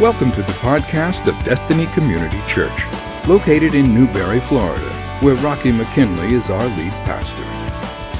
[0.00, 2.82] Welcome to the podcast of Destiny Community Church,
[3.28, 4.82] located in Newberry, Florida,
[5.20, 7.44] where Rocky McKinley is our lead pastor.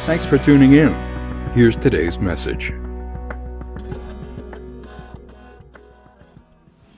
[0.06, 0.94] Thanks for tuning in.
[1.50, 2.72] Here's today's message.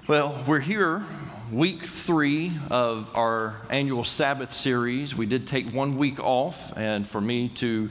[0.07, 1.03] Well, we're here,
[1.51, 5.15] week three of our annual Sabbath series.
[5.15, 7.89] We did take one week off, and for me to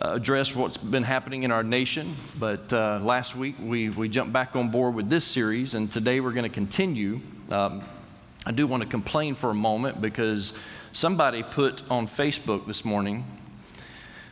[0.00, 2.16] uh, address what's been happening in our nation.
[2.38, 6.20] But uh, last week we, we jumped back on board with this series, and today
[6.20, 7.20] we're going to continue.
[7.50, 7.82] Um,
[8.46, 10.52] I do want to complain for a moment because
[10.92, 13.24] somebody put on Facebook this morning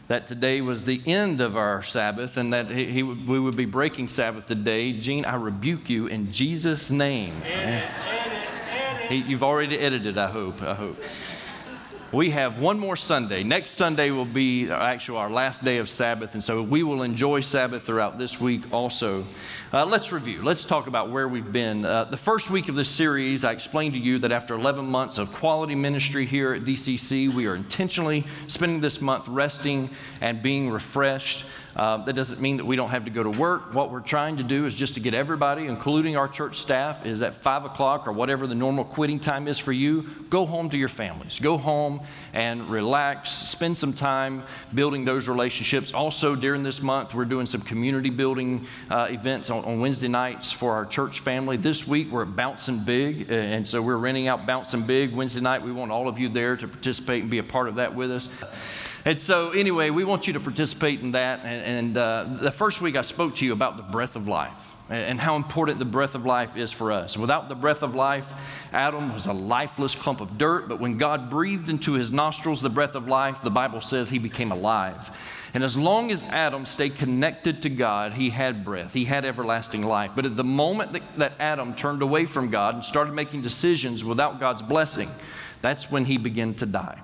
[0.08, 3.66] that today was the end of our Sabbath and that he, he, we would be
[3.66, 4.98] breaking Sabbath today.
[4.98, 7.40] Gene, I rebuke you in Jesus' name.
[7.44, 8.32] Edit, edit,
[8.72, 9.10] edit.
[9.10, 10.62] He, you've already edited, I hope.
[10.62, 10.96] I hope
[12.12, 13.44] we have one more Sunday.
[13.44, 17.40] Next Sunday will be actually our last day of Sabbath, and so we will enjoy
[17.40, 19.24] Sabbath throughout this week also.
[19.72, 20.42] Uh, let's review.
[20.42, 21.84] Let's talk about where we've been.
[21.84, 25.18] Uh, the first week of this series, I explained to you that after 11 months
[25.18, 29.88] of quality ministry here at DCC, we are intentionally spending this month resting
[30.20, 31.44] and being refreshed.
[31.76, 33.72] Uh, that doesn't mean that we don't have to go to work.
[33.72, 37.22] What we're trying to do is just to get everybody, including our church staff, is
[37.22, 40.76] at 5 o'clock or whatever the normal quitting time is for you, go home to
[40.76, 41.38] your families.
[41.38, 41.99] Go home
[42.32, 44.42] and relax, spend some time
[44.74, 45.92] building those relationships.
[45.92, 50.52] Also, during this month, we're doing some community building uh, events on, on, Wednesday nights
[50.52, 51.56] for our church family.
[51.56, 55.62] This week, we're at Bouncing Big, and so we're renting out Bouncing Big Wednesday night.
[55.62, 58.10] We want all of you there to participate and be a part of that with
[58.10, 58.28] us.
[59.04, 61.40] And so, anyway, we want you to participate in that.
[61.44, 64.52] And, and uh, the first week I spoke to you about the breath of life
[64.90, 67.16] and how important the breath of life is for us.
[67.16, 68.26] Without the breath of life,
[68.72, 72.68] Adam was a lifeless clump of dirt, but when God breathed into his nostrils the
[72.68, 75.10] breath of life, the Bible says he became alive.
[75.54, 79.82] And as long as Adam stayed connected to God, he had breath, he had everlasting
[79.82, 80.10] life.
[80.16, 84.04] But at the moment that, that Adam turned away from God and started making decisions
[84.04, 85.10] without God's blessing,
[85.62, 87.00] that's when he began to die.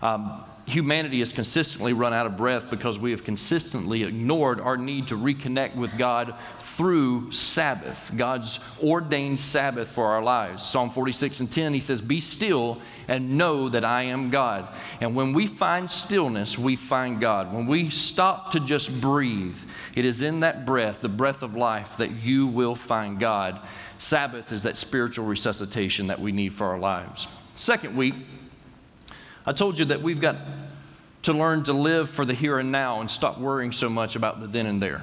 [0.00, 5.06] Um, humanity has consistently run out of breath because we have consistently ignored our need
[5.08, 6.34] to reconnect with God
[6.76, 10.64] through Sabbath, God's ordained Sabbath for our lives.
[10.66, 14.74] Psalm 46 and 10, he says, Be still and know that I am God.
[15.00, 17.54] And when we find stillness, we find God.
[17.54, 19.56] When we stop to just breathe,
[19.94, 23.60] it is in that breath, the breath of life, that you will find God.
[23.98, 27.28] Sabbath is that spiritual resuscitation that we need for our lives.
[27.54, 28.14] Second week,
[29.46, 30.36] I told you that we've got
[31.22, 34.40] to learn to live for the here and now and stop worrying so much about
[34.40, 35.02] the then and there.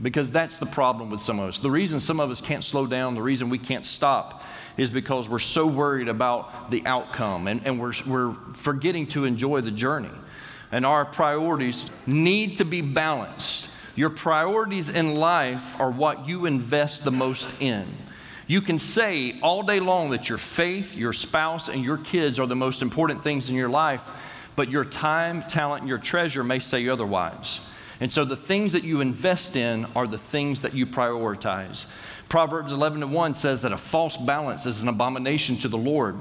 [0.00, 1.58] Because that's the problem with some of us.
[1.58, 4.42] The reason some of us can't slow down, the reason we can't stop,
[4.76, 9.60] is because we're so worried about the outcome and, and we're, we're forgetting to enjoy
[9.60, 10.10] the journey.
[10.72, 13.68] And our priorities need to be balanced.
[13.94, 17.96] Your priorities in life are what you invest the most in.
[18.46, 22.46] You can say all day long that your faith, your spouse, and your kids are
[22.46, 24.02] the most important things in your life,
[24.54, 27.60] but your time, talent, and your treasure may say otherwise.
[28.00, 31.86] And so the things that you invest in are the things that you prioritize.
[32.28, 36.18] Proverbs 11 to 1 says that a false balance is an abomination to the Lord.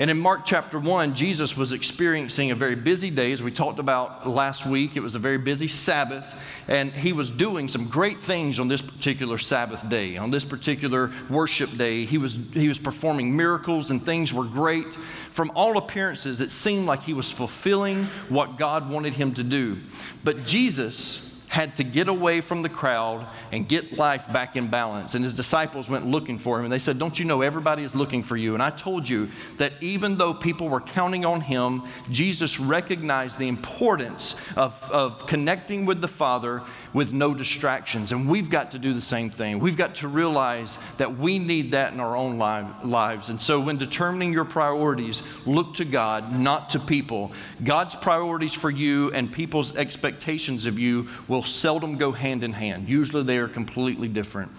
[0.00, 3.78] And in Mark chapter 1, Jesus was experiencing a very busy day, as we talked
[3.78, 4.96] about last week.
[4.96, 6.24] It was a very busy Sabbath,
[6.68, 10.16] and he was doing some great things on this particular Sabbath day.
[10.16, 14.86] On this particular worship day, he was, he was performing miracles, and things were great.
[15.32, 19.76] From all appearances, it seemed like he was fulfilling what God wanted him to do.
[20.24, 25.16] But Jesus had to get away from the crowd and get life back in balance.
[25.16, 27.92] And his disciples went looking for him, and they said, Don't you know everybody is
[27.92, 28.54] looking for you?
[28.54, 29.28] And I told you
[29.58, 35.84] that even though people were counting on him, Jesus recognized the importance of, of connecting
[35.86, 36.62] with the Father
[36.94, 38.12] with no distractions.
[38.12, 39.58] And we've got to do the same thing.
[39.58, 43.28] We've got to realize that we need that in our own lives.
[43.28, 47.32] And so when determining your priorities, look to God, not to people.
[47.64, 52.52] God's priorities for you and people's expectations of you will will seldom go hand in
[52.52, 52.86] hand.
[52.86, 54.52] Usually they are completely different.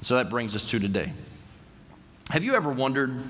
[0.00, 1.12] So that brings us to today.
[2.28, 3.20] Have you ever wondered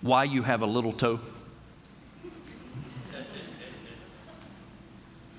[0.00, 1.20] why you have a little toe?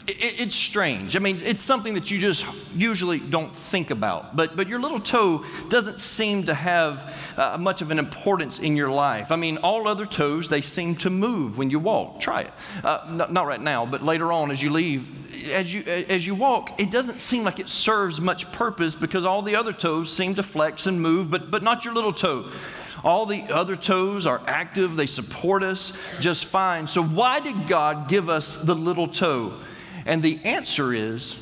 [0.07, 1.15] It, it's strange.
[1.15, 4.35] I mean, it's something that you just usually don't think about.
[4.35, 8.75] But, but your little toe doesn't seem to have uh, much of an importance in
[8.75, 9.31] your life.
[9.31, 12.19] I mean, all other toes, they seem to move when you walk.
[12.19, 12.53] Try it.
[12.83, 15.07] Uh, not, not right now, but later on as you leave,
[15.51, 19.41] as you, as you walk, it doesn't seem like it serves much purpose because all
[19.41, 22.49] the other toes seem to flex and move, but, but not your little toe.
[23.03, 26.87] All the other toes are active, they support us just fine.
[26.87, 29.59] So, why did God give us the little toe?
[30.07, 31.35] And the answer is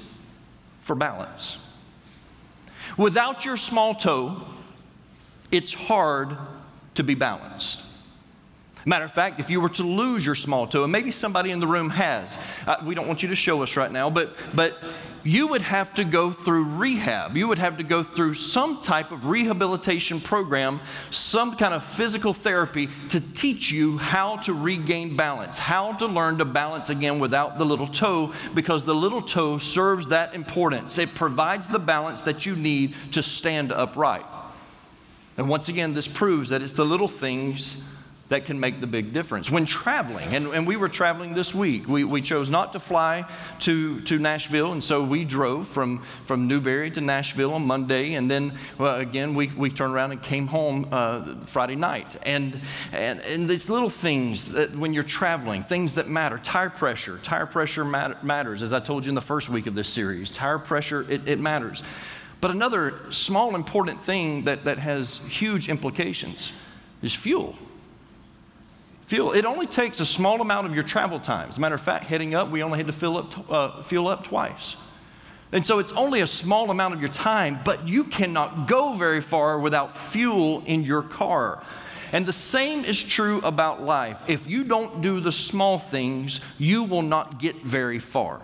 [0.82, 1.58] for balance.
[2.98, 4.42] Without your small toe,
[5.52, 6.36] it's hard
[6.96, 7.80] to be balanced.
[8.88, 11.60] Matter of fact, if you were to lose your small toe, and maybe somebody in
[11.60, 12.38] the room has,
[12.68, 14.78] uh, we don't want you to show us right now, but, but
[15.24, 17.36] you would have to go through rehab.
[17.36, 20.80] You would have to go through some type of rehabilitation program,
[21.10, 26.38] some kind of physical therapy to teach you how to regain balance, how to learn
[26.38, 31.00] to balance again without the little toe, because the little toe serves that importance.
[31.00, 34.28] It provides the balance that you need to stand upright.
[35.38, 37.78] And once again, this proves that it's the little things
[38.28, 39.52] that can make the big difference.
[39.52, 43.24] When traveling, and, and we were traveling this week, we, we chose not to fly
[43.60, 48.30] to, to Nashville, and so we drove from, from Newberry to Nashville on Monday, and
[48.30, 52.16] then well, again, we, we turned around and came home uh, Friday night.
[52.24, 52.60] And,
[52.92, 57.46] and, and these little things that when you're traveling, things that matter, tire pressure, tire
[57.46, 60.32] pressure matter, matters, as I told you in the first week of this series.
[60.32, 61.84] Tire pressure, it, it matters.
[62.42, 66.52] But another small important thing that, that has huge implications
[67.04, 67.56] is fuel.
[69.08, 69.34] Fuel.
[69.34, 71.50] It only takes a small amount of your travel time.
[71.50, 74.08] As a matter of fact, heading up, we only had to fill up, uh, fuel
[74.08, 74.76] up twice.
[75.52, 79.22] And so it's only a small amount of your time, but you cannot go very
[79.22, 81.64] far without fuel in your car.
[82.12, 84.18] And the same is true about life.
[84.28, 88.42] If you don't do the small things, you will not get very far.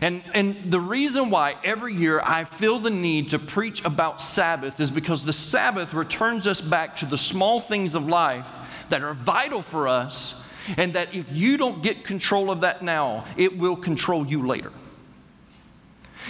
[0.00, 4.78] And, and the reason why every year I feel the need to preach about Sabbath
[4.80, 8.46] is because the Sabbath returns us back to the small things of life
[8.90, 10.34] that are vital for us,
[10.76, 14.72] and that if you don't get control of that now, it will control you later.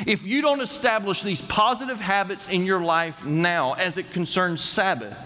[0.07, 5.17] If you don't establish these positive habits in your life now as it concerns Sabbath,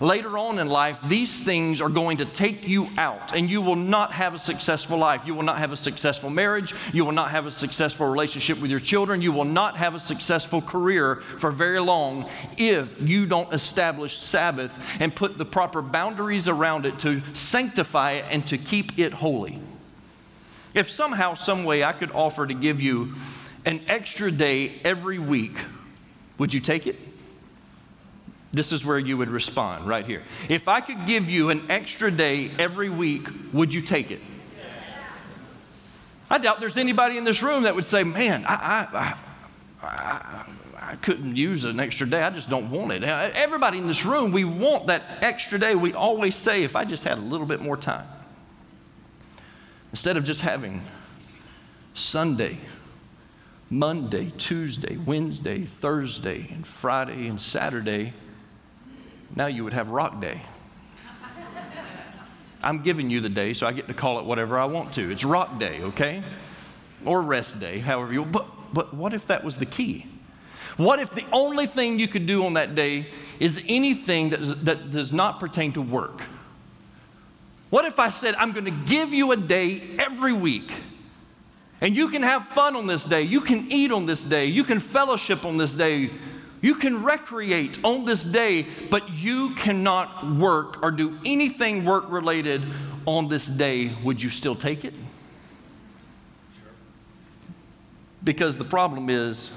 [0.00, 3.76] Later on in life, these things are going to take you out, and you will
[3.76, 5.26] not have a successful life.
[5.26, 6.74] You will not have a successful marriage.
[6.94, 9.20] You will not have a successful relationship with your children.
[9.20, 14.72] You will not have a successful career for very long if you don't establish Sabbath
[15.00, 19.60] and put the proper boundaries around it to sanctify it and to keep it holy.
[20.72, 23.12] If somehow, some way, I could offer to give you
[23.66, 25.58] an extra day every week,
[26.38, 27.09] would you take it?
[28.52, 30.24] This is where you would respond right here.
[30.48, 34.20] If I could give you an extra day every week, would you take it?
[36.28, 39.14] I doubt there's anybody in this room that would say, Man, I, I,
[39.82, 40.44] I,
[40.76, 42.22] I, couldn't use an extra day.
[42.22, 43.02] I just don't want it.
[43.02, 45.74] Everybody in this room, we want that extra day.
[45.74, 48.06] We always say, If I just had a little bit more time.
[49.90, 50.82] Instead of just having
[51.94, 52.58] Sunday,
[53.70, 58.12] Monday, Tuesday, Wednesday, Thursday, and Friday and Saturday
[59.36, 60.40] now you would have rock day.
[62.62, 65.10] I'm giving you the day, so I get to call it whatever I want to.
[65.10, 66.22] It's rock day, okay?
[67.06, 68.24] Or rest day, however you.
[68.24, 70.06] But but what if that was the key?
[70.76, 74.92] What if the only thing you could do on that day is anything that, that
[74.92, 76.22] does not pertain to work?
[77.70, 80.72] What if I said, I'm going to give you a day every week,
[81.80, 84.64] and you can have fun on this day, you can eat on this day, you
[84.64, 86.10] can fellowship on this day,
[86.62, 92.66] you can recreate on this day, but you cannot work or do anything work related
[93.06, 93.96] on this day.
[94.04, 94.94] Would you still take it?
[98.22, 99.50] Because the problem is,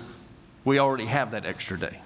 [0.63, 1.99] we already have that extra day.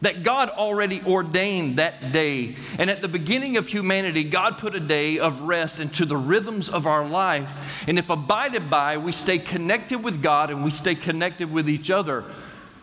[0.00, 2.56] That God already ordained that day.
[2.78, 6.68] And at the beginning of humanity, God put a day of rest into the rhythms
[6.68, 7.50] of our life.
[7.86, 11.90] And if abided by, we stay connected with God and we stay connected with each
[11.90, 12.24] other.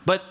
[0.06, 0.24] But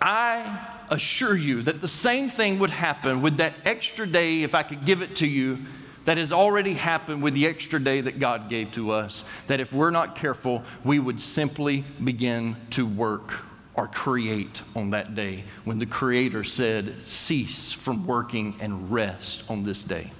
[0.00, 4.62] I assure you that the same thing would happen with that extra day, if I
[4.62, 5.58] could give it to you,
[6.06, 9.24] that has already happened with the extra day that God gave to us.
[9.46, 13.32] That if we're not careful, we would simply begin to work
[13.74, 19.62] or create on that day when the Creator said, Cease from working and rest on
[19.62, 20.10] this day.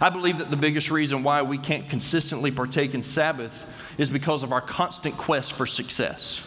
[0.00, 3.52] I believe that the biggest reason why we can't consistently partake in Sabbath
[3.98, 6.40] is because of our constant quest for success.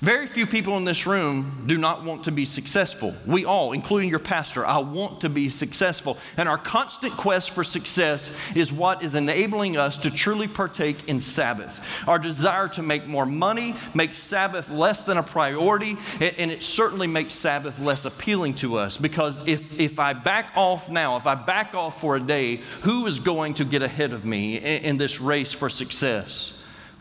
[0.00, 3.14] Very few people in this room do not want to be successful.
[3.26, 6.16] We all, including your pastor, I want to be successful.
[6.38, 11.20] And our constant quest for success is what is enabling us to truly partake in
[11.20, 11.78] Sabbath.
[12.06, 17.06] Our desire to make more money makes Sabbath less than a priority, and it certainly
[17.06, 21.34] makes Sabbath less appealing to us because if, if I back off now, if I
[21.34, 24.96] back off for a day, who is going to get ahead of me in, in
[24.96, 26.52] this race for success?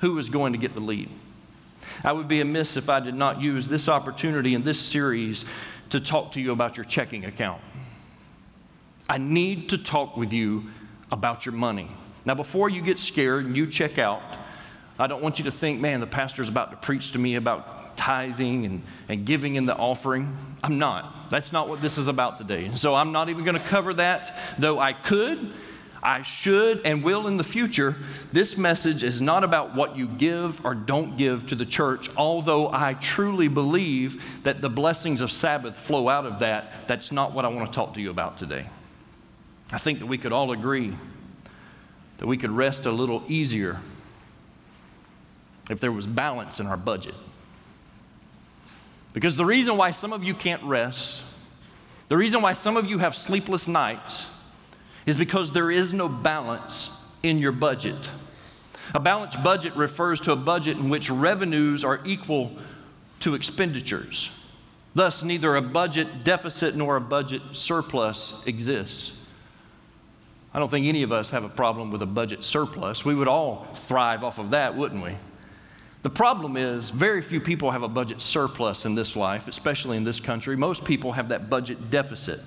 [0.02, 1.10] Who is going to get the lead?
[2.04, 5.46] I would be amiss if I did not use this opportunity in this series
[5.90, 7.62] to talk to you about your checking account.
[9.10, 10.66] I need to talk with you
[11.12, 11.90] about your money.
[12.26, 14.22] Now, before you get scared and you check out,
[15.00, 17.98] I don't want you to think, man, the pastor's about to preach to me about
[17.98, 20.38] tithing and, and giving in the offering.
[20.64, 21.30] I'm not.
[21.30, 22.70] That's not what this is about today.
[22.76, 25.54] So I'm not even going to cover that, though I could.
[26.02, 27.96] I should and will in the future.
[28.32, 32.72] This message is not about what you give or don't give to the church, although
[32.72, 36.88] I truly believe that the blessings of Sabbath flow out of that.
[36.88, 38.68] That's not what I want to talk to you about today.
[39.72, 40.96] I think that we could all agree
[42.20, 43.80] that we could rest a little easier
[45.70, 47.16] if there was balance in our budget.
[49.14, 51.24] Because the reason why some of you can't rest,
[52.10, 54.26] the reason why some of you have sleepless nights,
[55.06, 56.90] is because there is no balance
[57.24, 58.10] in your budget.
[58.96, 62.52] A balanced budget refers to a budget in which revenues are equal
[63.20, 64.30] to expenditures.
[64.96, 69.12] Thus, neither a budget deficit nor a budget surplus exists.
[70.54, 73.06] I don't think any of us have a problem with a budget surplus.
[73.06, 75.16] We would all thrive off of that, wouldn't we?
[76.02, 80.04] The problem is, very few people have a budget surplus in this life, especially in
[80.04, 80.56] this country.
[80.56, 82.40] Most people have that budget deficit.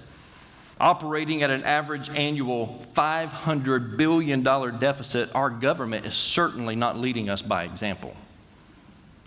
[0.82, 7.40] Operating at an average annual $500 billion deficit, our government is certainly not leading us
[7.40, 8.16] by example.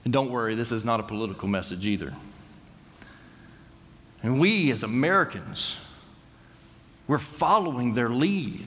[0.04, 2.14] And don't worry, this is not a political message either.
[4.22, 5.78] And we as Americans,
[7.08, 8.66] we're following their lead.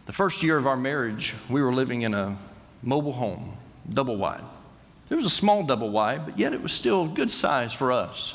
[0.06, 2.36] The first year of our marriage, we were living in a
[2.82, 3.56] mobile home,
[3.92, 4.44] double wide.
[5.10, 8.34] It was a small double wide, but yet it was still good size for us.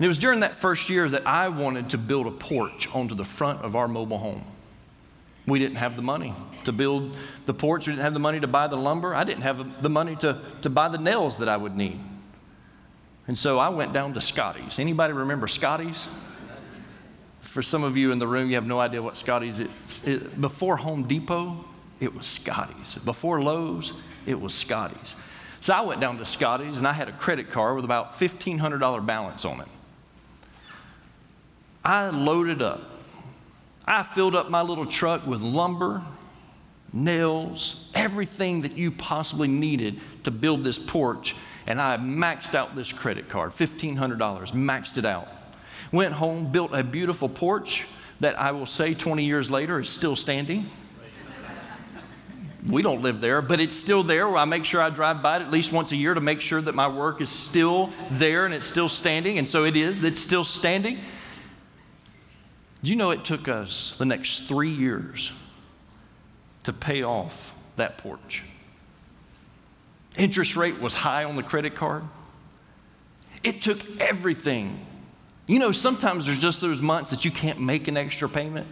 [0.00, 3.14] And it was during that first year that I wanted to build a porch onto
[3.14, 4.46] the front of our mobile home.
[5.46, 7.14] We didn't have the money to build
[7.44, 7.86] the porch.
[7.86, 9.14] We didn't have the money to buy the lumber.
[9.14, 12.00] I didn't have the money to, to buy the nails that I would need.
[13.28, 14.78] And so I went down to Scotty's.
[14.78, 16.08] Anybody remember Scotty's?
[17.42, 19.68] For some of you in the room, you have no idea what Scotty's is.
[20.06, 21.62] It, before Home Depot,
[22.00, 22.94] it was Scotty's.
[23.04, 23.92] Before Lowe's,
[24.24, 25.14] it was Scotty's.
[25.60, 29.04] So I went down to Scotty's and I had a credit card with about $1,500
[29.04, 29.68] balance on it.
[31.84, 32.82] I loaded up.
[33.86, 36.02] I filled up my little truck with lumber,
[36.92, 41.34] nails, everything that you possibly needed to build this porch,
[41.66, 44.18] and I maxed out this credit card $1,500,
[44.52, 45.28] maxed it out.
[45.92, 47.86] Went home, built a beautiful porch
[48.20, 50.68] that I will say 20 years later is still standing
[52.68, 54.36] we don't live there, but it's still there.
[54.36, 56.60] I make sure I drive by it at least once a year to make sure
[56.60, 59.38] that my work is still there and it's still standing.
[59.38, 60.98] And so it is, it's still standing.
[62.82, 65.30] Do you know it took us the next three years
[66.64, 67.34] to pay off
[67.76, 68.42] that porch?
[70.16, 72.04] Interest rate was high on the credit card.
[73.42, 74.86] It took everything.
[75.46, 78.66] You know, sometimes there's just those months that you can't make an extra payment.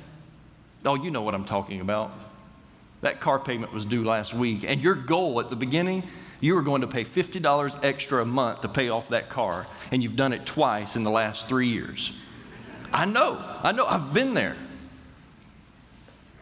[0.85, 2.13] Oh, you know what I'm talking about.
[3.01, 6.03] That car payment was due last week, and your goal at the beginning,
[6.41, 10.03] you were going to pay $50 extra a month to pay off that car, and
[10.03, 12.13] you've done it twice in the last three years.
[12.93, 14.57] I know, I know, I've been there.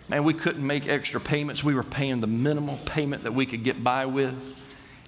[0.08, 1.64] Man, we couldn't make extra payments.
[1.64, 4.34] We were paying the minimal payment that we could get by with.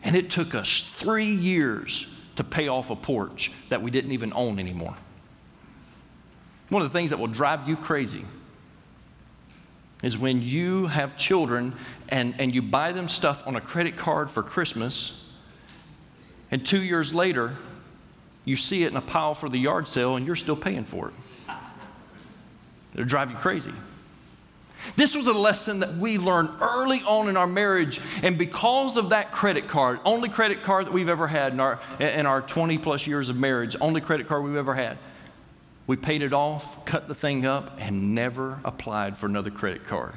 [0.03, 4.33] And it took us three years to pay off a porch that we didn't even
[4.35, 4.97] own anymore.
[6.69, 8.25] One of the things that will drive you crazy
[10.03, 11.75] is when you have children
[12.09, 15.13] and, and you buy them stuff on a credit card for Christmas,
[16.51, 17.57] and two years later,
[18.49, 21.09] you see it in a pile for the yard sale and you're still paying for
[21.09, 21.15] it.
[22.95, 23.73] It'll drive you crazy.
[24.97, 29.11] This was a lesson that we learned early on in our marriage, and because of
[29.11, 32.79] that credit card, only credit card that we've ever had in our, in our 20
[32.79, 34.97] plus years of marriage, only credit card we've ever had,
[35.89, 40.15] we paid it off, cut the thing up, and never applied for another credit card.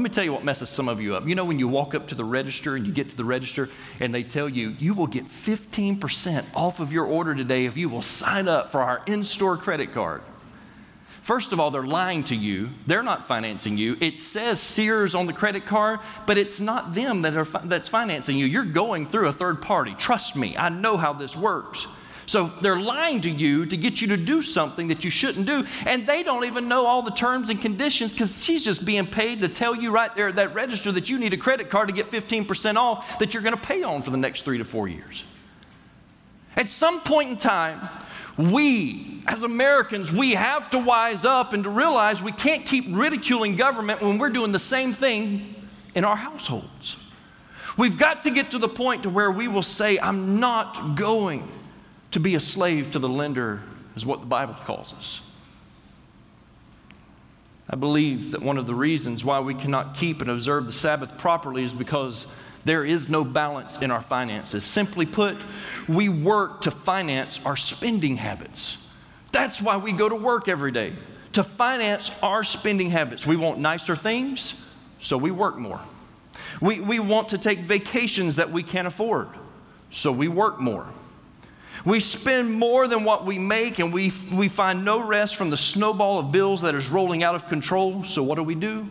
[0.00, 1.28] Let me tell you what messes some of you up.
[1.28, 3.68] You know, when you walk up to the register and you get to the register
[4.00, 7.90] and they tell you, you will get 15% off of your order today if you
[7.90, 10.22] will sign up for our in store credit card.
[11.22, 12.70] First of all, they're lying to you.
[12.86, 13.98] They're not financing you.
[14.00, 18.38] It says Sears on the credit card, but it's not them that are that's financing
[18.38, 18.46] you.
[18.46, 19.94] You're going through a third party.
[19.98, 21.86] Trust me, I know how this works.
[22.30, 25.66] So they're lying to you to get you to do something that you shouldn't do,
[25.84, 29.40] and they don't even know all the terms and conditions because she's just being paid
[29.40, 31.92] to tell you right there at that register that you need a credit card to
[31.92, 34.86] get 15% off that you're going to pay on for the next three to four
[34.86, 35.24] years.
[36.54, 37.88] At some point in time,
[38.38, 43.56] we, as Americans, we have to wise up and to realize we can't keep ridiculing
[43.56, 45.56] government when we're doing the same thing
[45.96, 46.94] in our households.
[47.76, 51.56] We've got to get to the point to where we will say, I'm not going
[52.12, 53.62] to be a slave to the lender,
[53.96, 55.20] is what the Bible calls us.
[57.68, 61.16] I believe that one of the reasons why we cannot keep and observe the Sabbath
[61.18, 62.26] properly is because
[62.64, 64.64] there is no balance in our finances.
[64.64, 65.36] Simply put,
[65.88, 68.76] we work to finance our spending habits.
[69.32, 70.94] That's why we go to work every day,
[71.34, 73.24] to finance our spending habits.
[73.24, 74.54] We want nicer things,
[75.00, 75.80] so we work more.
[76.60, 79.28] We, we want to take vacations that we can't afford,
[79.92, 80.88] so we work more.
[81.84, 85.56] We spend more than what we make, and we, we find no rest from the
[85.56, 88.88] snowball of bills that is rolling out of control, so what do we do?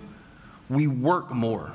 [0.69, 1.71] We work more.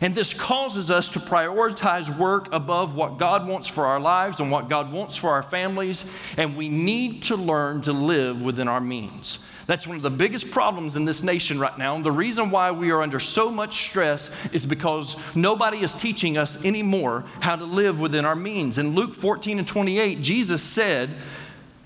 [0.00, 4.50] And this causes us to prioritize work above what God wants for our lives and
[4.50, 6.04] what God wants for our families.
[6.36, 9.38] And we need to learn to live within our means.
[9.66, 11.96] That's one of the biggest problems in this nation right now.
[11.96, 16.38] And the reason why we are under so much stress is because nobody is teaching
[16.38, 18.78] us anymore how to live within our means.
[18.78, 21.16] In Luke 14 and 28, Jesus said,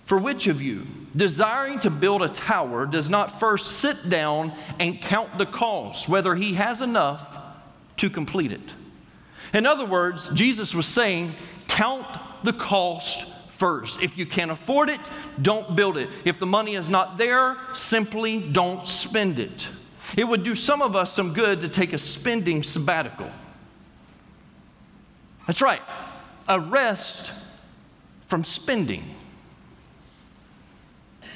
[0.05, 0.87] For which of you,
[1.17, 6.35] desiring to build a tower, does not first sit down and count the cost, whether
[6.35, 7.40] he has enough
[8.01, 8.61] to complete it.
[9.53, 11.35] In other words, Jesus was saying,
[11.69, 12.07] count
[12.45, 14.01] the cost first.
[14.01, 15.01] If you can't afford it,
[15.43, 16.09] don't build it.
[16.25, 19.67] If the money is not there, simply don't spend it.
[20.17, 23.31] It would do some of us some good to take a spending sabbatical.
[25.47, 25.83] That's right,
[26.49, 27.31] a rest
[28.29, 29.05] from spending.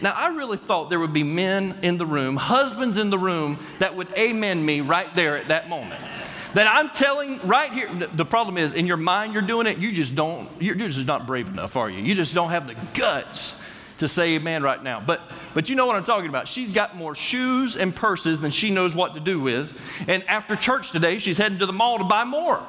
[0.00, 3.58] Now, I really thought there would be men in the room, husbands in the room,
[3.80, 6.02] that would amen me right there at that moment
[6.54, 7.90] that I'm telling right here.
[8.12, 9.78] The problem is, in your mind, you're doing it.
[9.78, 10.48] You just don't.
[10.60, 12.02] You're just not brave enough, are you?
[12.02, 13.54] You just don't have the guts
[13.98, 15.00] to say amen right now.
[15.04, 15.20] But
[15.54, 16.48] but you know what I'm talking about.
[16.48, 19.72] She's got more shoes and purses than she knows what to do with.
[20.08, 22.64] And after church today, she's heading to the mall to buy more.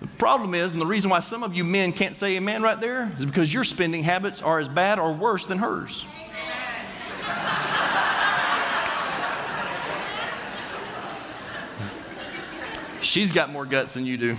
[0.00, 2.78] The problem is, and the reason why some of you men can't say amen right
[2.78, 6.04] there is because your spending habits are as bad or worse than hers.
[13.04, 14.36] She's got more guts than you do.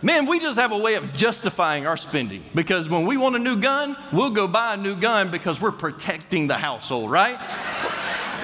[0.00, 3.38] Man, we just have a way of justifying our spending because when we want a
[3.38, 7.38] new gun, we'll go buy a new gun because we're protecting the household, right?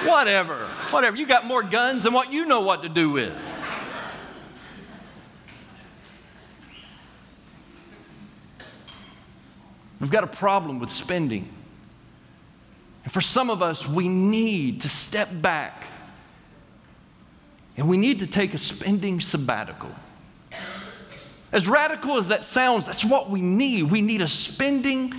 [0.05, 1.15] whatever, whatever.
[1.17, 3.33] You got more guns than what you know what to do with.
[9.99, 11.51] We've got a problem with spending.
[13.03, 15.85] And for some of us, we need to step back
[17.77, 19.89] and we need to take a spending sabbatical.
[21.51, 23.83] As radical as that sounds, that's what we need.
[23.83, 25.13] We need a spending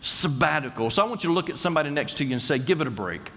[0.00, 0.90] sabbatical.
[0.90, 2.86] So I want you to look at somebody next to you and say, give it
[2.86, 3.30] a break.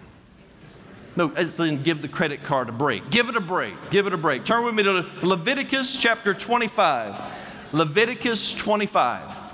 [1.15, 3.09] No, then give the credit card a break.
[3.09, 3.75] Give it a break.
[3.89, 4.43] Give it a break.
[4.43, 7.33] Turn with me to Leviticus chapter 25.
[7.71, 9.44] Leviticus 25.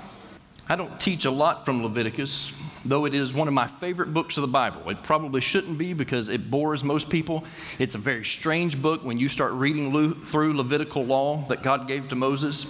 [0.68, 2.52] I don't teach a lot from Leviticus
[2.84, 4.88] though it is one of my favorite books of the Bible.
[4.90, 7.44] It probably shouldn't be because it bores most people.
[7.78, 12.08] It's a very strange book when you start reading through Levitical law that God gave
[12.08, 12.66] to Moses.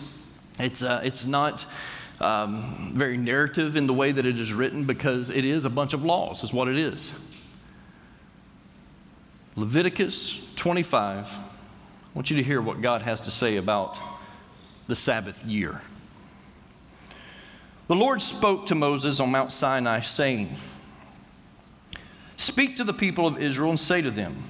[0.59, 1.65] It's, uh, it's not
[2.21, 5.93] um, very narrative in the way that it is written because it is a bunch
[5.93, 7.11] of laws, is what it is.
[9.57, 11.27] Leviticus 25.
[11.27, 11.39] I
[12.15, 13.99] want you to hear what God has to say about
[14.87, 15.81] the Sabbath year.
[17.93, 20.57] The Lord spoke to Moses on Mount Sinai, saying,
[22.39, 24.43] Speak to the people of Israel and say to them,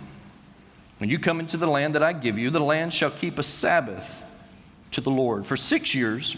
[0.98, 3.42] When you come into the land that I give you, the land shall keep a
[3.42, 4.08] Sabbath
[4.92, 5.44] to the Lord.
[5.44, 6.36] For six years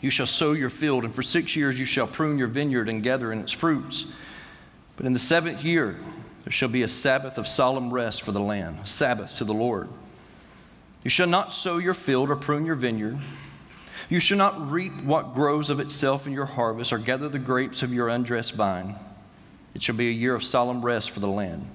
[0.00, 3.00] you shall sow your field, and for six years you shall prune your vineyard and
[3.00, 4.06] gather in its fruits.
[4.96, 6.00] But in the seventh year
[6.42, 9.54] there shall be a Sabbath of solemn rest for the land, a Sabbath to the
[9.54, 9.88] Lord.
[11.04, 13.20] You shall not sow your field or prune your vineyard.
[14.08, 17.82] You shall not reap what grows of itself in your harvest, or gather the grapes
[17.82, 18.96] of your undressed vine.
[19.74, 21.68] It shall be a year of solemn rest for the land.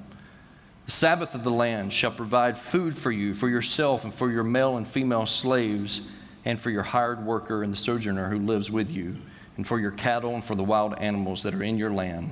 [0.85, 4.43] The Sabbath of the land shall provide food for you, for yourself, and for your
[4.43, 6.01] male and female slaves,
[6.43, 9.15] and for your hired worker and the sojourner who lives with you,
[9.55, 12.31] and for your cattle and for the wild animals that are in your land.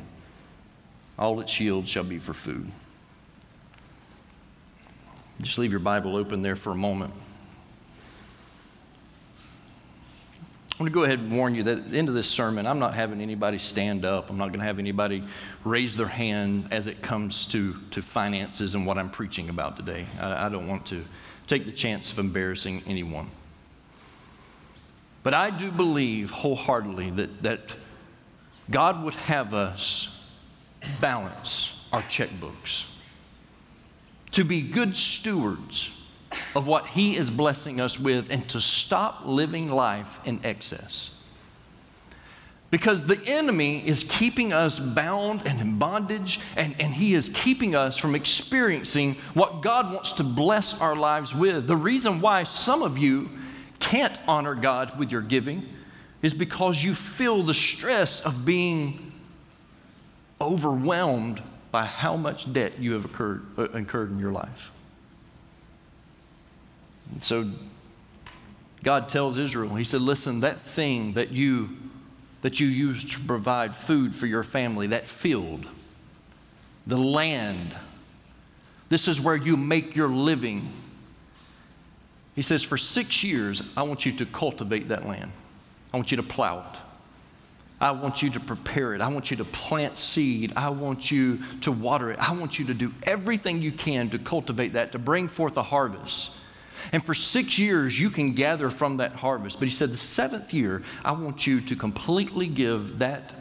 [1.18, 2.72] All its yield shall be for food.
[5.42, 7.14] Just leave your Bible open there for a moment.
[10.82, 12.66] I want to go ahead and warn you that at the end of this sermon,
[12.66, 14.32] I'm not having anybody stand up.
[14.32, 15.24] I'm not going to have anybody
[15.64, 20.08] raise their hand as it comes to, to finances and what I'm preaching about today.
[20.20, 21.06] I, I don't want to
[21.46, 23.30] take the chance of embarrassing anyone.
[25.22, 27.76] But I do believe wholeheartedly that, that
[28.72, 30.08] God would have us
[31.00, 32.86] balance our checkbooks,
[34.32, 35.92] to be good stewards
[36.56, 41.12] of what He is blessing us with and to stop living life in excess.
[42.72, 47.76] Because the enemy is keeping us bound and in bondage, and, and he is keeping
[47.76, 51.68] us from experiencing what God wants to bless our lives with.
[51.68, 53.30] The reason why some of you
[53.80, 55.68] can't honor God with your giving
[56.22, 59.12] is because you feel the stress of being
[60.40, 64.72] overwhelmed by how much debt you have occurred, uh, incurred in your life.
[67.20, 67.50] So
[68.84, 71.70] God tells Israel, He said, Listen, that thing that you
[72.42, 75.66] that you used to provide food for your family, that field,
[76.88, 77.76] the land,
[78.90, 80.72] this is where you make your living.
[82.36, 85.32] He says, For six years, I want you to cultivate that land.
[85.94, 86.80] I want you to plow it.
[87.80, 89.02] I want you to prepare it.
[89.02, 90.54] I want you to plant seed.
[90.56, 92.20] I want you to water it.
[92.20, 95.64] I want you to do everything you can to cultivate that, to bring forth a
[95.64, 96.30] harvest.
[96.92, 99.60] And for six years, you can gather from that harvest.
[99.60, 103.34] But he said, the seventh year, I want you to completely give that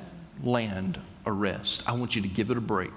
[0.43, 1.83] land a rest.
[1.87, 2.93] I want you to give it a break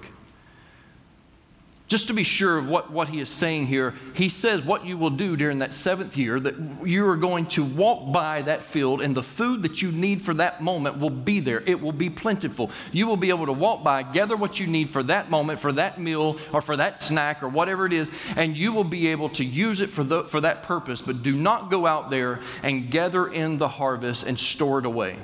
[1.94, 4.98] just to be sure of what, what he is saying here, he says what you
[4.98, 9.00] will do during that seventh year, that you are going to walk by that field
[9.00, 11.62] and the food that you need for that moment will be there.
[11.68, 12.72] It will be plentiful.
[12.92, 15.72] You will be able to walk by, gather what you need for that moment, for
[15.74, 19.30] that meal, or for that snack, or whatever it is, and you will be able
[19.30, 21.00] to use it for, the, for that purpose.
[21.00, 25.20] But do not go out there and gather in the harvest and store it away.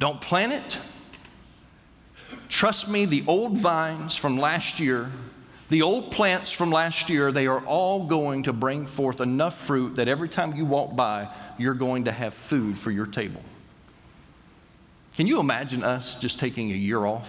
[0.00, 0.78] Don't plant it
[2.48, 5.10] Trust me, the old vines from last year,
[5.68, 9.96] the old plants from last year, they are all going to bring forth enough fruit
[9.96, 13.42] that every time you walk by, you're going to have food for your table.
[15.16, 17.28] Can you imagine us just taking a year off?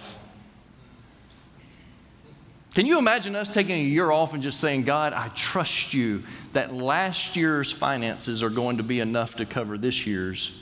[2.72, 6.22] Can you imagine us taking a year off and just saying, God, I trust you
[6.52, 10.52] that last year's finances are going to be enough to cover this year's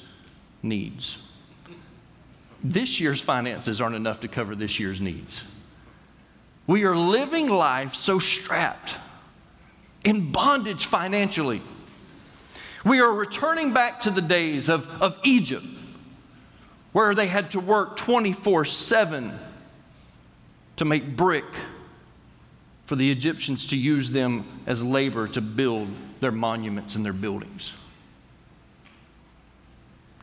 [0.62, 1.18] needs?
[2.62, 5.44] This year's finances aren't enough to cover this year's needs.
[6.66, 8.94] We are living life so strapped,
[10.04, 11.62] in bondage financially.
[12.84, 15.66] We are returning back to the days of, of Egypt,
[16.92, 19.38] where they had to work 24 7
[20.76, 21.44] to make brick
[22.86, 25.88] for the Egyptians to use them as labor to build
[26.20, 27.72] their monuments and their buildings.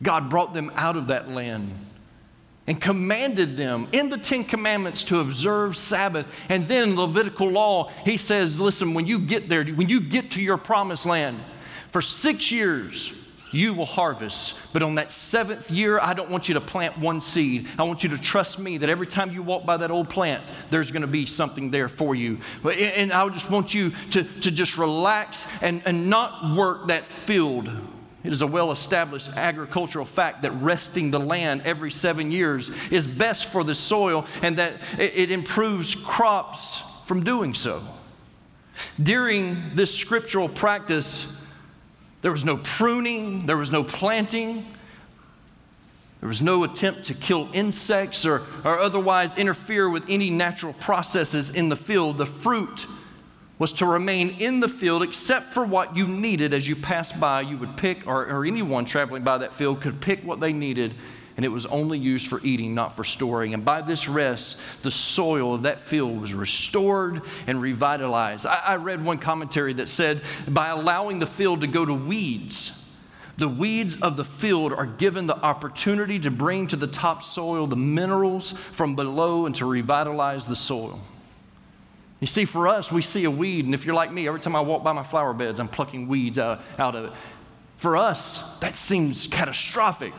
[0.02, 1.70] God brought them out of that land
[2.66, 6.26] and commanded them in the Ten Commandments to observe Sabbath.
[6.48, 10.42] And then Levitical law, he says, listen, when you get there, when you get to
[10.42, 11.38] your promised land,
[11.92, 13.12] for six years,
[13.52, 14.54] you will harvest.
[14.72, 17.68] But on that seventh year, I don't want you to plant one seed.
[17.78, 20.50] I want you to trust me that every time you walk by that old plant,
[20.70, 22.38] there's going to be something there for you.
[22.64, 27.70] And I just want you to, to just relax and, and not work that field
[28.26, 33.06] it is a well established agricultural fact that resting the land every seven years is
[33.06, 37.84] best for the soil and that it improves crops from doing so.
[39.00, 41.24] During this scriptural practice,
[42.22, 44.66] there was no pruning, there was no planting,
[46.18, 51.50] there was no attempt to kill insects or, or otherwise interfere with any natural processes
[51.50, 52.18] in the field.
[52.18, 52.86] The fruit
[53.58, 57.40] was to remain in the field except for what you needed as you passed by.
[57.40, 60.94] You would pick, or, or anyone traveling by that field could pick what they needed
[61.36, 63.52] and it was only used for eating, not for storing.
[63.52, 68.46] And by this rest, the soil of that field was restored and revitalized.
[68.46, 72.72] I, I read one commentary that said by allowing the field to go to weeds,
[73.36, 77.66] the weeds of the field are given the opportunity to bring to the top soil
[77.66, 81.02] the minerals from below and to revitalize the soil.
[82.26, 84.56] You see, for us, we see a weed, and if you're like me, every time
[84.56, 87.12] I walk by my flower beds, I'm plucking weeds out, out of it.
[87.76, 90.12] For us, that seems catastrophic.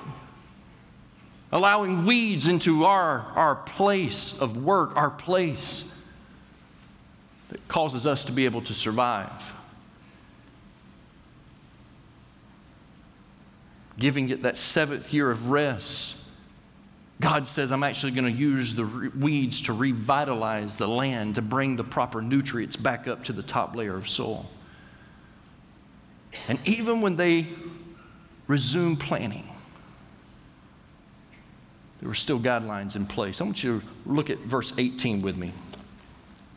[1.52, 5.84] Allowing weeds into our, our place of work, our place
[7.50, 9.44] that causes us to be able to survive.
[14.00, 16.16] Giving it that seventh year of rest
[17.20, 21.76] God says, I'm actually going to use the weeds to revitalize the land, to bring
[21.76, 24.46] the proper nutrients back up to the top layer of soil.
[26.48, 27.48] And even when they
[28.48, 29.48] resumed planting,
[32.00, 33.42] there were still guidelines in place.
[33.42, 35.52] I want you to look at verse 18 with me.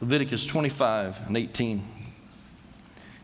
[0.02, 1.99] Leviticus 25 and 18.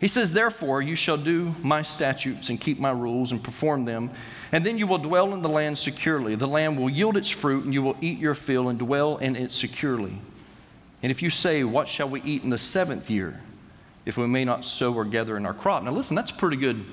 [0.00, 4.10] He says, Therefore, you shall do my statutes and keep my rules and perform them,
[4.52, 6.34] and then you will dwell in the land securely.
[6.34, 9.36] The land will yield its fruit, and you will eat your fill and dwell in
[9.36, 10.18] it securely.
[11.02, 13.40] And if you say, What shall we eat in the seventh year,
[14.04, 15.82] if we may not sow or gather in our crop?
[15.82, 16.84] Now, listen, that's pretty good.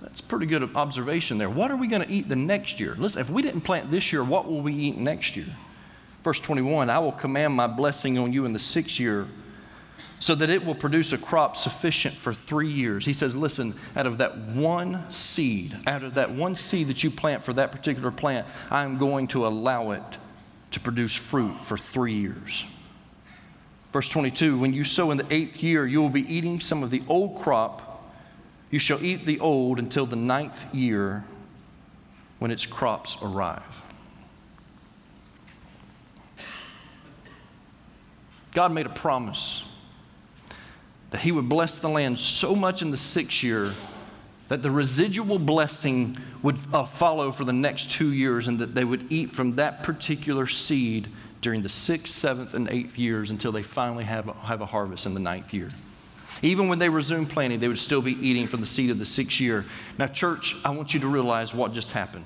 [0.00, 1.50] That's pretty good observation there.
[1.50, 2.94] What are we going to eat the next year?
[2.96, 5.48] Listen, if we didn't plant this year, what will we eat next year?
[6.24, 9.28] Verse 21 I will command my blessing on you in the sixth year
[10.20, 13.04] so that it will produce a crop sufficient for three years.
[13.04, 17.10] He says, Listen, out of that one seed, out of that one seed that you
[17.10, 20.02] plant for that particular plant, I'm going to allow it
[20.72, 22.64] to produce fruit for three years.
[23.92, 26.90] Verse 22 When you sow in the eighth year, you will be eating some of
[26.90, 27.84] the old crop.
[28.70, 31.24] You shall eat the old until the ninth year
[32.38, 33.62] when its crops arrive.
[38.52, 39.62] God made a promise
[41.10, 43.74] that he would bless the land so much in the sixth year
[44.48, 48.84] that the residual blessing would uh, follow for the next two years and that they
[48.84, 51.08] would eat from that particular seed
[51.42, 55.06] during the sixth, seventh, and eighth years until they finally have a, have a harvest
[55.06, 55.70] in the ninth year.
[56.42, 59.06] Even when they resume planting, they would still be eating from the seed of the
[59.06, 59.64] sixth year.
[59.98, 62.24] Now, church, I want you to realize what just happened.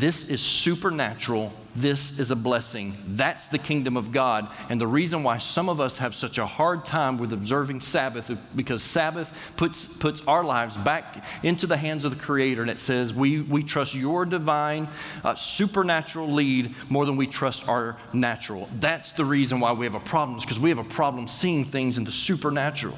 [0.00, 1.52] This is supernatural.
[1.76, 2.96] This is a blessing.
[3.06, 4.48] That's the kingdom of God.
[4.70, 8.30] And the reason why some of us have such a hard time with observing Sabbath
[8.56, 12.62] because Sabbath puts, puts our lives back into the hands of the Creator.
[12.62, 14.88] And it says, we, we trust your divine,
[15.22, 18.70] uh, supernatural lead more than we trust our natural.
[18.80, 21.98] That's the reason why we have a problem, because we have a problem seeing things
[21.98, 22.96] in the supernatural.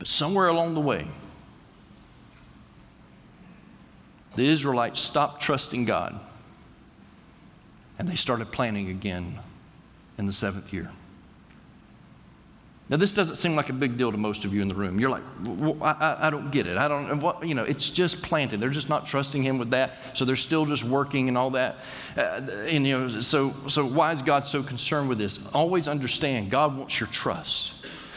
[0.00, 1.06] But somewhere along the way,
[4.36, 6.18] the Israelites stopped trusting God
[7.98, 9.38] and they started planning again
[10.18, 10.90] in the seventh year.
[12.88, 15.00] Now, this doesn't seem like a big deal to most of you in the room.
[15.00, 16.76] You're like, well, I, I, don't get it.
[16.76, 18.60] I don't, what, you know, it's just planted.
[18.60, 19.92] They're just not trusting Him with that.
[20.14, 21.76] So they're still just working and all that.
[22.18, 25.38] Uh, and, you know, so, so why is God so concerned with this?
[25.54, 27.70] Always understand God wants your trust.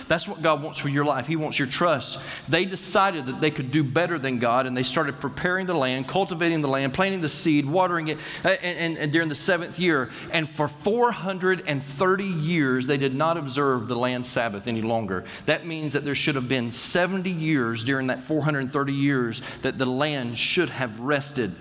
[0.07, 1.25] That's what God wants for your life.
[1.25, 2.19] He wants your trust.
[2.47, 6.07] They decided that they could do better than God, and they started preparing the land,
[6.07, 9.79] cultivating the land, planting the seed, watering it, uh, and, and, and during the seventh
[9.79, 10.09] year.
[10.31, 15.25] And for 430 years, they did not observe the land Sabbath any longer.
[15.47, 19.85] That means that there should have been 70 years during that 430 years that the
[19.85, 21.55] land should have rested.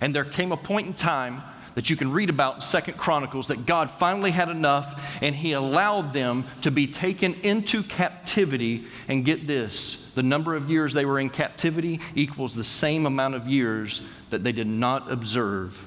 [0.00, 1.42] And there came a point in time
[1.76, 5.52] that you can read about in Second Chronicles that God finally had enough and he
[5.52, 8.86] allowed them to be taken into captivity.
[9.08, 13.34] And get this the number of years they were in captivity equals the same amount
[13.34, 15.78] of years that they did not observe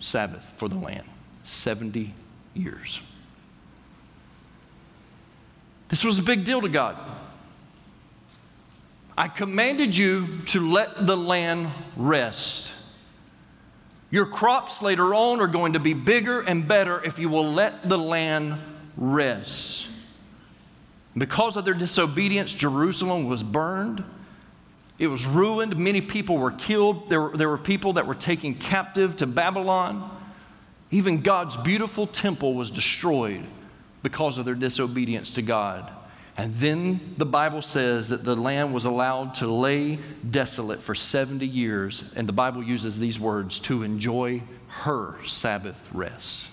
[0.00, 1.08] Sabbath for the land
[1.44, 2.14] 70
[2.52, 3.00] years.
[5.88, 6.98] This was a big deal to God.
[9.16, 12.66] I commanded you to let the land rest.
[14.10, 17.88] Your crops later on are going to be bigger and better if you will let
[17.88, 18.56] the land
[18.96, 19.86] rest.
[21.16, 24.04] Because of their disobedience, Jerusalem was burned.
[24.98, 25.76] It was ruined.
[25.76, 27.10] Many people were killed.
[27.10, 30.10] There were, there were people that were taken captive to Babylon.
[30.90, 33.44] Even God's beautiful temple was destroyed
[34.02, 35.90] because of their disobedience to God.
[36.36, 39.98] And then the Bible says that the land was allowed to lay
[40.30, 42.04] desolate for 70 years.
[42.14, 46.48] And the Bible uses these words to enjoy her Sabbath rest.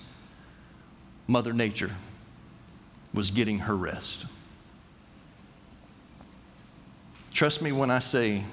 [1.27, 1.91] Mother Nature
[3.13, 4.25] was getting her rest.
[7.33, 8.45] Trust me when I say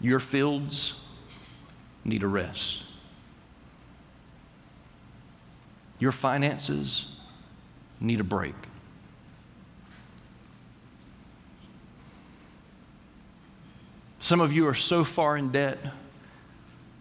[0.00, 0.92] Your fields
[2.04, 2.82] need a rest.
[5.98, 7.06] Your finances
[8.00, 8.54] need a break.
[14.24, 15.78] Some of you are so far in debt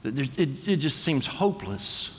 [0.03, 2.09] that it, it just seems hopeless.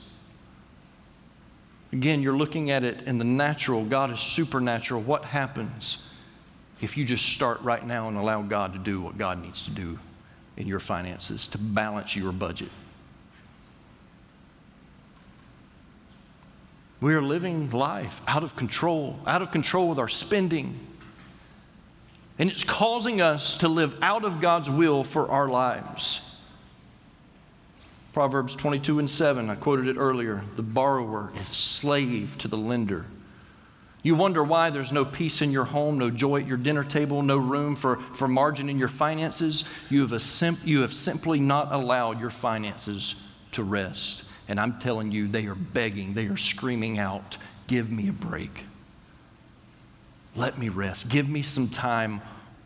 [1.93, 3.85] Again, you're looking at it in the natural.
[3.85, 5.03] God is supernatural.
[5.03, 5.99] What happens
[6.81, 9.71] if you just start right now and allow God to do what God needs to
[9.71, 9.99] do
[10.57, 12.71] in your finances to balance your budget?
[17.03, 20.81] We are living life out of control, out of control with our spending.
[22.39, 26.21] And it's causing us to live out of God's will for our lives.
[28.13, 30.43] Proverbs 22 and 7, I quoted it earlier.
[30.57, 33.07] The borrower is a slave to the lender.
[34.05, 37.23] You wonder why there's no peace in your home, no joy at your dinner table,
[37.23, 39.65] no room for, for margin in your finances.
[39.89, 43.15] You have, sim- you have simply not allowed your finances
[43.53, 44.25] to rest.
[44.49, 48.65] And I'm telling you, they are begging, they are screaming out, Give me a break.
[50.37, 51.09] Let me rest.
[51.09, 52.21] Give me some time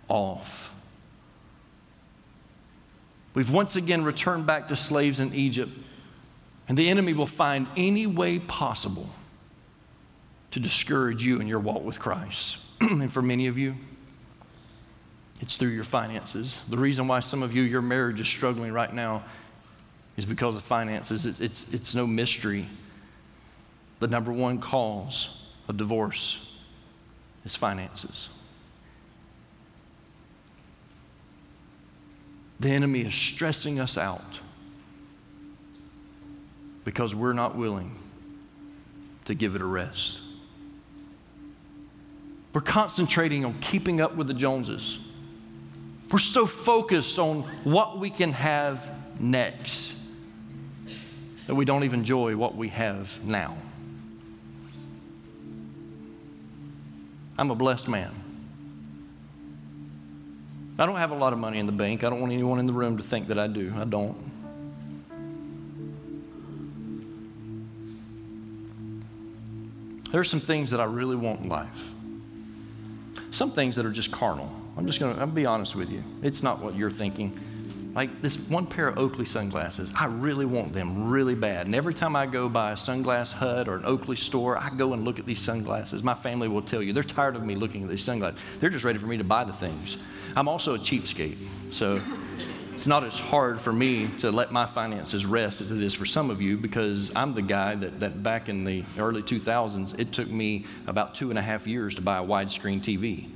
[0.09, 0.71] off.
[3.35, 5.71] We've once again returned back to slaves in Egypt,
[6.69, 9.09] and the enemy will find any way possible
[10.51, 12.57] to discourage you in your walk with Christ.
[12.81, 13.75] and for many of you,
[15.41, 16.57] it's through your finances.
[16.69, 19.25] The reason why some of you, your marriage is struggling right now
[20.17, 21.27] is because of finances.
[21.27, 22.69] It's, it's, it's no mystery.
[24.01, 25.29] The number one cause
[25.69, 26.39] of divorce
[27.49, 28.29] is finances.
[32.61, 34.41] The enemy is stressing us out
[36.85, 37.99] because we're not willing
[39.25, 40.19] to give it a rest.
[42.53, 44.99] We're concentrating on keeping up with the Joneses.
[46.11, 48.83] We're so focused on what we can have
[49.19, 49.93] next
[51.47, 53.57] that we don't even enjoy what we have now.
[57.39, 58.13] I'm a blessed man.
[60.77, 62.03] I don't have a lot of money in the bank.
[62.03, 63.73] I don't want anyone in the room to think that I do.
[63.77, 64.17] I don't.
[70.11, 71.69] There are some things that I really want in life.
[73.31, 74.51] Some things that are just carnal.
[74.77, 76.03] I'm just going to be honest with you.
[76.23, 77.39] It's not what you're thinking.
[77.95, 81.67] Like this one pair of Oakley sunglasses, I really want them really bad.
[81.67, 84.93] And every time I go by a sunglass hut or an Oakley store, I go
[84.93, 86.03] and look at these sunglasses.
[86.03, 88.39] My family will tell you they're tired of me looking at these sunglasses.
[88.61, 89.97] They're just ready for me to buy the things.
[90.37, 91.39] I'm also a cheapskate,
[91.71, 92.01] so
[92.75, 96.07] it's not as hard for me to let my finances rest as it is for
[96.07, 100.13] some of you because I'm the guy that, that back in the early 2000s, it
[100.13, 103.29] took me about two and a half years to buy a widescreen TV.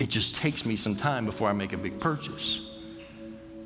[0.00, 2.60] It just takes me some time before I make a big purchase.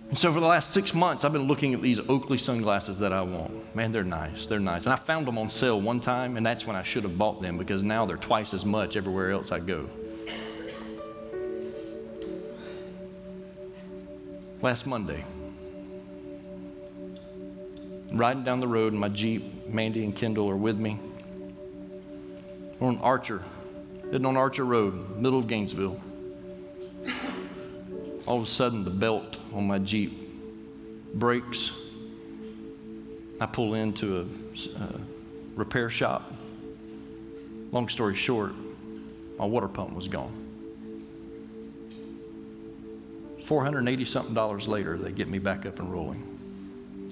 [0.09, 3.13] And so for the last six months, I've been looking at these Oakley sunglasses that
[3.13, 3.75] I want.
[3.75, 4.47] Man, they're nice.
[4.47, 4.85] They're nice.
[4.85, 7.43] And I found them on sale one time, and that's when I should have bought
[7.43, 9.89] them because now they're twice as much everywhere else I go.
[14.63, 15.25] Last Monday,
[18.13, 20.99] riding down the road in my Jeep, Mandy and Kendall are with me.
[22.79, 23.43] We're on Archer,
[24.05, 26.01] heading on Archer Road, middle of Gainesville
[28.27, 30.27] all of a sudden the belt on my Jeep
[31.15, 31.71] breaks.
[33.41, 35.01] I pull into a, a
[35.55, 36.33] repair shop.
[37.71, 38.53] Long story short,
[39.39, 40.43] my water pump was gone.
[43.47, 46.33] 480 something dollars later, they get me back up and rolling.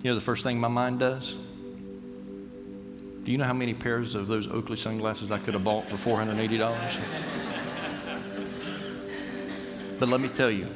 [0.03, 1.35] You know the first thing my mind does?
[3.25, 5.97] Do you know how many pairs of those Oakley sunglasses I could have bought for
[5.97, 6.59] $480?
[9.99, 10.67] but let me tell you,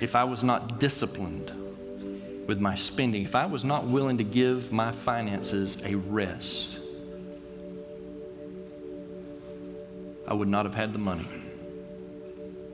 [0.00, 1.52] if I was not disciplined
[2.46, 6.78] with my spending, if I was not willing to give my finances a rest,
[10.26, 11.28] I would not have had the money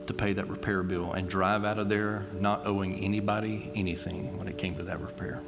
[0.07, 4.47] to pay that repair bill and drive out of there not owing anybody anything when
[4.47, 5.41] it came to that repair.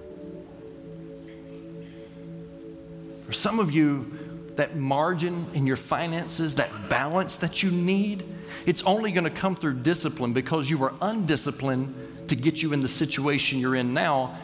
[3.26, 4.12] For some of you,
[4.56, 8.24] that margin in your finances, that balance that you need,
[8.66, 12.82] it's only going to come through discipline because you were undisciplined to get you in
[12.82, 14.38] the situation you're in now.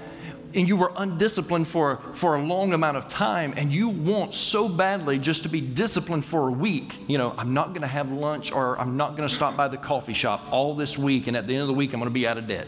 [0.55, 4.69] And you were undisciplined for, for a long amount of time, and you want so
[4.69, 6.93] badly just to be disciplined for a week.
[7.07, 9.67] You know, I'm not going to have lunch or I'm not going to stop by
[9.67, 12.09] the coffee shop all this week, and at the end of the week, I'm going
[12.09, 12.67] to be out of debt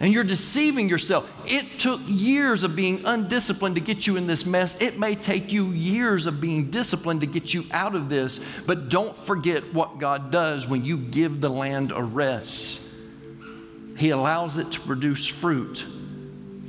[0.00, 1.30] and you're deceiving yourself.
[1.46, 4.74] It took years of being undisciplined to get you in this mess.
[4.80, 8.88] It may take you years of being disciplined to get you out of this, but
[8.88, 12.80] don't forget what God does when you give the land a rest.
[13.98, 15.84] He allows it to produce fruit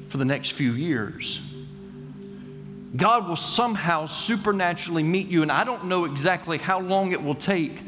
[0.09, 1.39] for the next few years.
[2.97, 7.35] God will somehow supernaturally meet you, and I don't know exactly how long it will
[7.35, 7.81] take,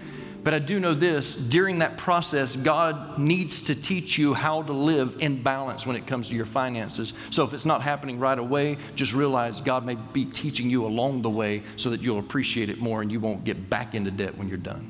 [0.44, 4.74] but I do know this during that process, God needs to teach you how to
[4.74, 7.14] live in balance when it comes to your finances.
[7.30, 11.22] So if it's not happening right away, just realize God may be teaching you along
[11.22, 14.38] the way so that you'll appreciate it more and you won't get back into debt
[14.38, 14.89] when you're done.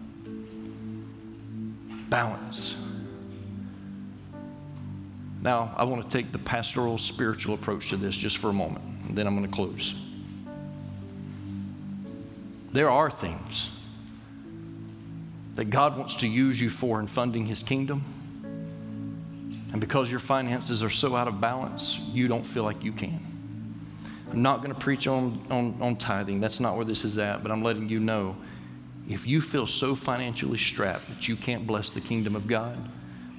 [2.10, 2.76] Balance.
[5.44, 8.86] Now, I want to take the pastoral spiritual approach to this just for a moment,
[9.08, 9.94] and then I'm going to close.
[12.72, 13.70] There are things
[15.56, 18.04] that God wants to use you for in funding His kingdom.
[19.72, 23.20] And because your finances are so out of balance, you don't feel like you can.
[24.32, 26.40] I'm not going to preach on, on, on tithing.
[26.40, 28.36] That's not where this is at, but I'm letting you know
[29.08, 32.78] if you feel so financially strapped that you can't bless the kingdom of God,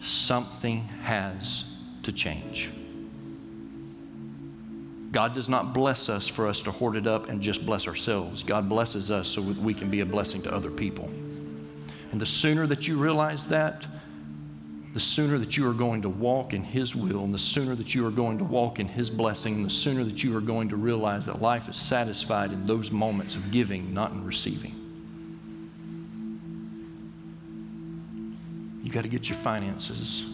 [0.03, 1.65] something has
[2.03, 2.71] to change.
[5.11, 8.43] God does not bless us for us to hoard it up and just bless ourselves.
[8.43, 11.09] God blesses us so we can be a blessing to other people.
[12.15, 13.85] And the sooner that you realize that,
[14.93, 17.93] the sooner that you are going to walk in His will, and the sooner that
[17.93, 20.69] you are going to walk in His blessing, and the sooner that you are going
[20.69, 24.77] to realize that life is satisfied in those moments of giving, not in receiving.
[28.85, 30.25] You got to get your finances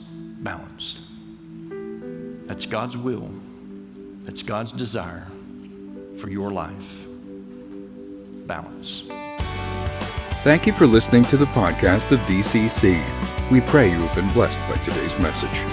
[0.41, 0.99] balanced.
[2.47, 3.31] That's God's will,
[4.25, 5.27] that's God's desire
[6.19, 7.07] for your life.
[8.47, 9.05] Balance.
[10.43, 12.99] Thank you for listening to the podcast of DCC.
[13.51, 15.67] We pray you have been blessed by today's message.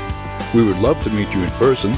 [0.54, 1.96] We would love to meet you in person.